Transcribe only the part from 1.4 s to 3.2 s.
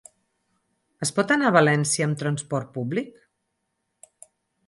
a València amb transport públic?